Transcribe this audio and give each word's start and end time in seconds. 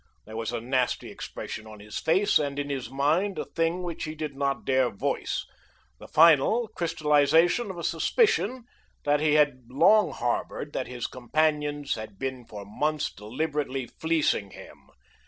There 0.25 0.35
was 0.35 0.51
a 0.51 0.59
nasty 0.59 1.11
expression 1.11 1.67
on 1.67 1.79
his 1.79 1.99
face 1.99 2.39
and 2.39 2.57
in 2.57 2.71
his 2.71 2.89
mind 2.89 3.37
a 3.37 3.45
thing 3.45 3.83
which 3.83 4.05
he 4.05 4.15
did 4.15 4.35
not 4.35 4.65
dare 4.65 4.89
voice 4.89 5.45
the 5.99 6.07
final 6.07 6.69
crystallization 6.69 7.69
of 7.69 7.77
a 7.77 7.83
suspicion 7.83 8.63
that 9.03 9.19
he 9.19 9.35
had 9.35 9.61
long 9.69 10.09
harbored, 10.11 10.73
that 10.73 10.87
his 10.87 11.05
companions 11.05 11.93
had 11.93 12.17
been 12.17 12.45
for 12.47 12.65
months 12.65 13.13
deliberately 13.13 13.85
fleecing 13.85 14.49
him. 14.49 14.89